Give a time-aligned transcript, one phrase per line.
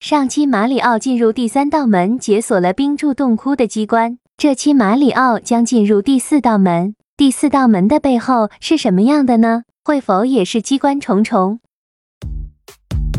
[0.00, 4.16] 上期马里奥进入第三道门，解锁了冰柱洞窟的机关。
[4.38, 9.64] 这期马里奥将进入第四道门，第四道门的背后是什么样的呢？
[9.84, 11.60] 会否也是机关重重？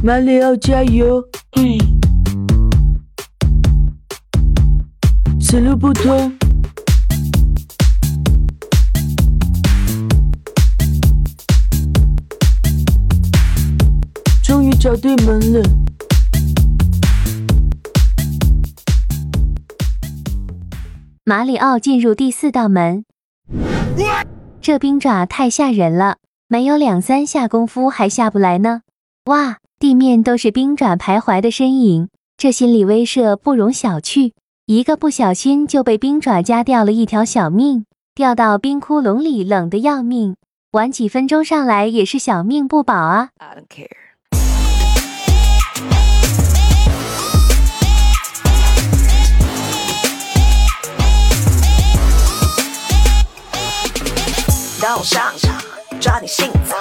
[0.04, 1.24] 马里奥加油！
[1.56, 1.78] 嗯，
[5.40, 6.36] 此路不通，
[14.44, 15.91] 终于找对门了。
[21.24, 23.06] 马里奥进入第四道门，
[24.60, 28.82] 这冰爪太吓人了，没有两三下功夫还下不来呢。
[29.26, 34.32] 哇，地面都是冰爪徘徊的身影，这心理威慑不容小觑。
[34.66, 40.36] 一个不小心就被冰爪夹掉了一条小命，掉到冰窟窿里冷的要命，
[40.72, 43.30] 晚几分钟上来也是小命不保啊。
[43.38, 43.64] 让
[54.98, 55.52] 我上场，
[56.02, 56.78] 抓你心脏，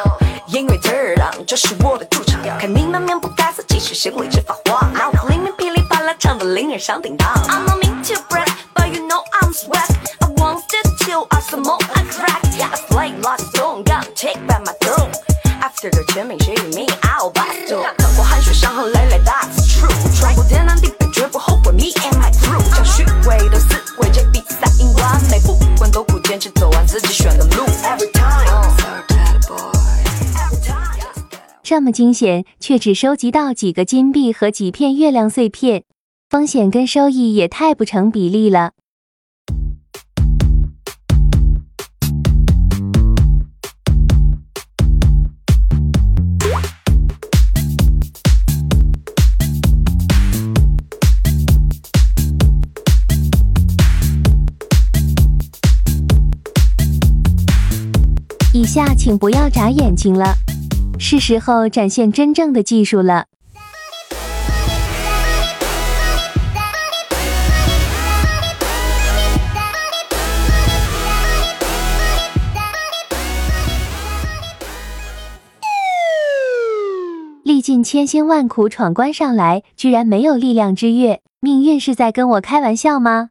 [0.49, 2.41] 音乐震荡，这是我的主场。
[2.59, 4.93] 看你们面不改色，继续心里直发慌。
[4.93, 7.29] 脑壳里面噼里啪啦唱得令人响叮当。
[7.47, 9.87] I'm not mean to brag, but you know I'm swag.
[10.21, 12.41] I want it till I smoke I crack.
[12.61, 15.11] I slay like stone, gun take back my throne.
[15.61, 17.85] After the 全民学语名，I'll bust through。
[17.97, 20.19] 刻过汗水，伤痕累累，That's true。
[20.19, 21.73] 穿过天南地北，绝不后悔。
[21.73, 27.70] Me and my crew，将虚伪的思维这比赛赢完美，不管多苦，坚持走完自己选的路。
[31.71, 35.85] 这么惊险，却只收集到几个金币和几片月亮碎片，
[36.29, 38.73] 风险跟收益也太不成比例了。
[58.53, 60.35] 以下请不要眨眼睛了，
[61.03, 63.25] 是时候展现真正的技术了。
[77.43, 83.31] 历尽千辛万苦闯关上来，居然没有力量之月，命运是在跟我开玩笑吗？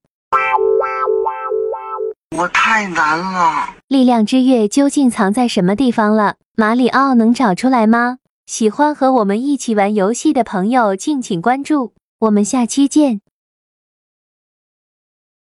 [2.36, 3.70] 我太难了！
[3.88, 6.36] 力量之月究竟藏在什么地方了？
[6.60, 8.18] 马里奥能找出来吗？
[8.46, 13.22] 喜欢和我们一起玩游戏的朋友，敬请关注，我们下期见。